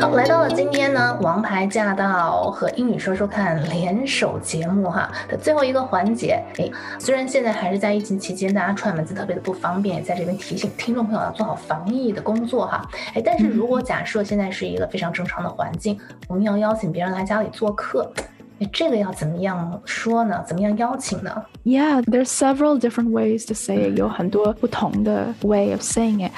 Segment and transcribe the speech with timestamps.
[0.00, 6.42] 好，来到了今天呢，王牌驾到和英语说说看联手节目哈的最后一个环节。
[6.58, 6.68] 哎，
[6.98, 12.88] 虽然现在还是在疫情期间，大家串门子特别的不方便，在这边提醒听众朋友要做好防疫的工作哈。
[13.14, 18.12] 哎，但是如果假设现在是一个非常正常的环境，我们要邀请别人来家里做客。
[18.72, 20.42] 这个要怎么样说呢？
[20.46, 21.30] 怎么样邀请呢
[21.64, 23.98] ？Yeah, there's several different ways to say it.
[23.98, 26.32] 有很多不同的 way of saying it.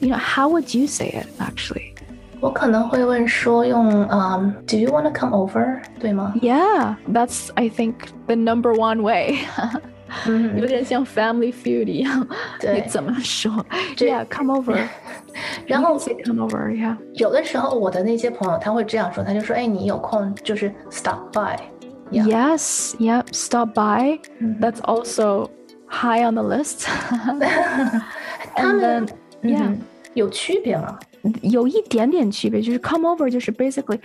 [0.00, 1.94] You know, how would you say it actually?
[2.39, 5.79] 我可能会问说用嗯、um,，Do you want to come over？
[5.99, 6.33] 对吗？
[6.41, 7.93] Yeah, that's I think
[8.27, 9.37] the number one way
[10.55, 12.27] 有点像 Family Feud 一样，
[12.61, 13.65] 你怎么说？
[13.97, 14.77] Yeah，come over。
[15.65, 16.95] 然后 come over，yeah。
[17.13, 21.57] 有的时候我的那些朋友他会这样说，他就说：“哎，你有空就是 stop by。”
[22.11, 24.19] Yes, yep, stop by.
[24.61, 25.49] That's also
[25.87, 26.85] high on the list.
[28.55, 29.07] 他们
[29.41, 29.75] yeah
[30.20, 30.98] 有区别吗？
[31.42, 33.98] 有一点点区别，就是 come over 就是 basically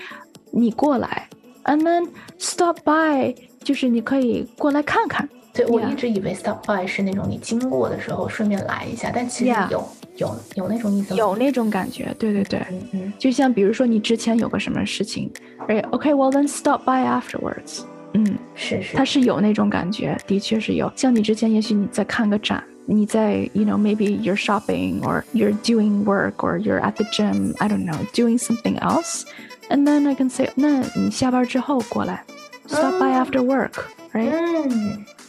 [0.51, 1.29] 你过来
[1.65, 2.07] ，and then
[2.37, 5.27] stop by 就是你可以过来看看。
[5.53, 12.13] 对，我一直以为 stop by 是那种你经过的时候顺便来一下，但其实有有有那种意思，有那种感觉。
[12.19, 15.31] 对对对，嗯，就像比如说你之前有个什么事情，
[15.69, 17.83] 哎，OK，well then stop by afterwards。
[18.13, 20.91] 嗯，是是，它是有那种感觉，的确是有。
[20.95, 22.61] 像你之前，也许你在看个展。
[22.86, 27.84] 你在，you know, maybe you're shopping or you're doing work or you're at the gym, I don't
[27.84, 29.24] know, doing something else.
[29.68, 32.24] And then I can say, 那你下班之后过来，
[32.66, 34.32] stop by after work, right?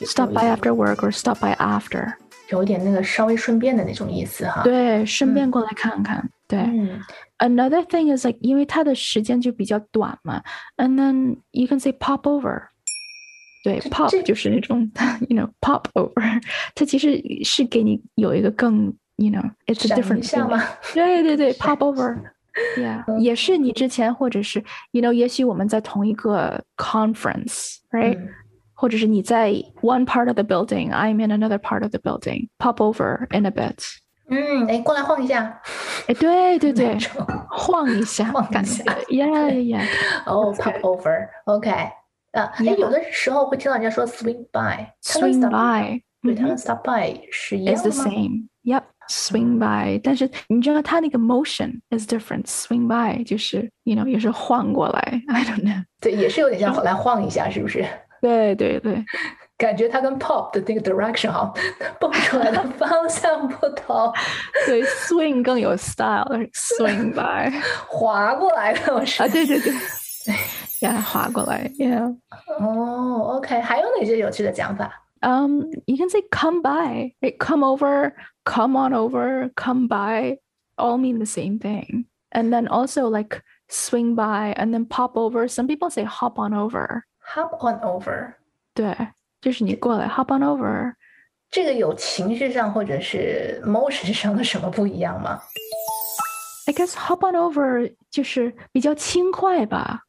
[0.04, 2.14] Stop by after work or stop by after.
[2.50, 4.64] 有一点那个稍微顺便的那种意思哈。
[4.64, 6.28] 对，顺便过来看看。
[6.48, 6.60] 对。
[7.38, 10.42] Another thing is like，因为它的时间就比较短嘛，
[10.78, 12.64] and then you can say pop over。
[13.66, 14.92] 对，pop 就是那种，
[15.30, 16.42] you know pop over，
[16.74, 20.60] 它其实是给你有一个更，you know，it's a different 像吗？
[20.94, 28.18] 对对对，pop over，yeah，也是你之前或者是，you know，也许我们在同一个 conference，right，
[28.74, 29.52] 或者是你在
[29.84, 33.78] one part of the building，I'm in another part of the building，pop over in a bit。
[34.28, 35.62] 嗯，哎，过来晃一下。
[36.08, 36.98] 哎，对对对，
[37.50, 39.86] 晃一下，晃一下，yeah yeah。
[40.26, 41.70] 哦，pop over，OK。
[42.36, 47.90] 啊，哎，有的时候会听到人家说 swing by，swing by，对，它跟 stop by 是一样的吗？
[47.90, 48.48] Is the same.
[48.64, 48.84] Yep.
[49.10, 52.46] Swing by，但是你知道它那个 motion is different.
[52.46, 55.22] Swing by 就是，you know， 也是晃过来。
[55.28, 55.84] I don't know。
[56.00, 57.86] 对，也是有点像来晃一下，是不是？
[58.22, 59.04] 对对对，
[59.58, 61.52] 感觉它跟 pop 的那个 direction 哈，
[62.00, 64.14] 蹦出来的方向不同。
[64.66, 67.52] 对，swing 更有 style，swing by，
[67.90, 69.74] 滑过来的，我是啊，对对对。
[70.82, 72.16] yeah 划过来，yeah。
[72.60, 74.92] 哦，OK，还有哪些有趣的讲法？
[75.22, 77.38] Um, you can say come by, right?
[77.38, 78.14] come over,
[78.44, 80.40] come on over, come by,
[80.78, 82.06] all mean the same thing.
[82.32, 85.48] And then also like swing by and then pop over.
[85.48, 87.04] Some people say hop on over.
[87.20, 88.34] Hop on over.
[88.74, 88.96] 对，
[89.42, 90.94] 就是你过来 hop on over。
[91.52, 95.40] 这个有情绪上或者是 motion 上的什么不一样吗？
[96.66, 100.02] I guess hop on over 就是比较轻快吧。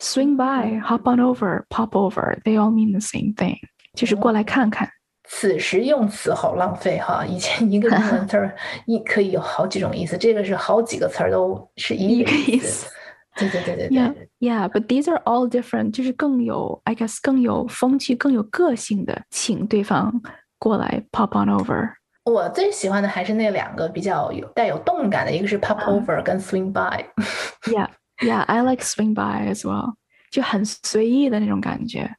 [0.00, 3.58] swing by, hop on over, pop over, they all mean the same thing，
[3.94, 4.88] 就是过来看看。
[5.28, 7.26] 此时用词好浪费哈！
[7.26, 8.54] 以前一个英文词儿
[8.86, 12.88] 一可以有好几种意思，这个是好几个词儿都是一个意思。
[13.34, 13.98] 对对对对对。
[13.98, 20.22] Yeah, yeah, but these are all different，就是更有，I guess 更有风趣、更有个性的，请对方
[20.60, 21.90] 过来 pop on over。
[22.24, 27.88] 我最喜欢的还是那两个比较有带有动感的，一个是 pop over 跟 swing by。Yeah.
[28.20, 29.94] Yeah, I like swing by as well.
[30.30, 32.16] 就很随意的那种感觉。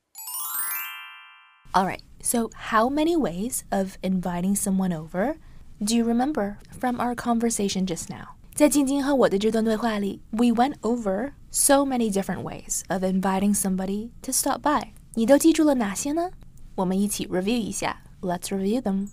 [1.73, 5.35] All right, so how many ways of inviting someone over
[5.79, 8.35] do you remember from our conversation just now?
[8.55, 14.87] 在晶晶和我的这段对话里，we went over so many different ways of inviting somebody to stop by。
[15.13, 16.31] 你都记住了哪些呢？
[16.75, 18.01] 我们一起 review 一下。
[18.21, 19.09] Let's review them。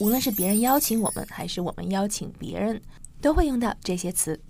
[0.00, 2.82] 无论是别人邀请我们，还是我们邀请别人，
[3.20, 4.40] 都会用到这些词。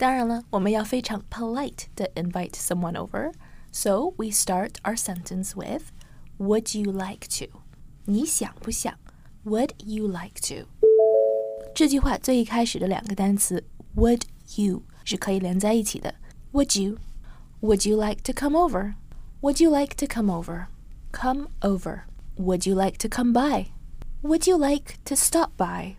[0.00, 3.32] 当然了，我们要非常 polite 的 invite someone over.
[3.72, 5.90] So we start our sentence with
[6.38, 7.60] Would you like to?
[8.04, 8.94] 你想不想？
[9.44, 10.68] Would you like to?
[11.74, 13.64] 这句话最一开始的两个单词
[13.96, 14.22] Would
[14.56, 16.14] you 是可以连在一起的。
[16.52, 16.98] Would you?
[17.60, 18.94] Would you like to come over?
[19.40, 20.66] Would you like to come over?
[21.12, 22.02] Come over.
[22.38, 23.68] Would you like to come by?
[24.22, 25.96] Would you like to stop by?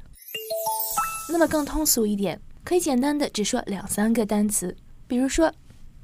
[1.29, 2.41] 那么更通俗一点。
[2.63, 4.75] 可以简单的只说两三个单词，
[5.07, 5.53] 比如说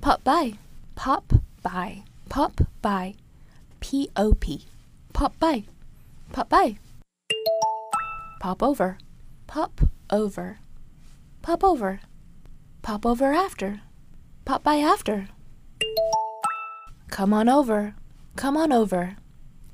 [0.02, 1.24] pop by，pop
[1.62, 9.72] by，pop by，p o p，pop by，pop by，pop over，pop
[10.10, 17.94] over，pop over，pop over after，pop by after。Come on over,
[18.36, 19.18] come on over,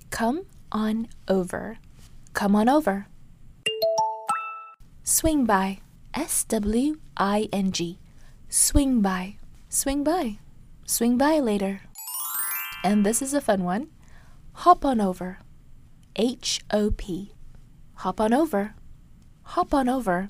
[0.10, 1.78] come on over,
[2.34, 3.06] come on over.
[5.04, 5.80] Swing by,
[6.15, 7.99] S W I N G,
[8.49, 9.35] swing by,
[9.69, 10.39] swing by,
[10.87, 11.81] swing by later.
[12.85, 13.89] And this is a fun one.
[14.63, 15.39] Hop on over,
[16.15, 17.35] H O P,
[17.95, 18.75] hop on over,
[19.43, 20.29] hop on over.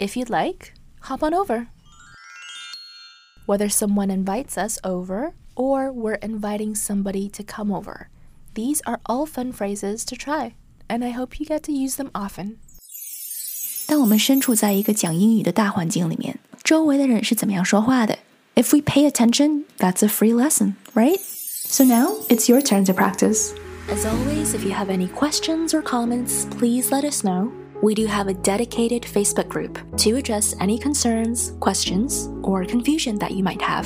[0.00, 1.68] If you'd like, hop on over.
[3.46, 8.08] Whether someone invites us over or we're inviting somebody to come over.
[8.54, 10.56] These are all fun phrases to try,
[10.88, 12.58] and I hope you get to use them often.
[13.89, 18.17] 当我们身处在一个讲英语的大环境里面，周围的人是怎么样说话的？
[18.55, 21.19] If we pay attention, that's a free lesson, right?
[21.19, 23.51] So now it's your turn to practice.
[23.89, 27.51] As always, if you have any questions or comments, please let us know.
[27.83, 33.31] We do have a dedicated Facebook group to address any concerns, questions, or confusion that
[33.31, 33.85] you might have.